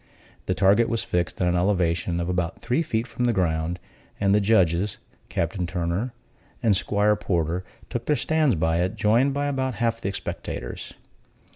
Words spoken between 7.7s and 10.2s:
took their stands by it, joined by about half the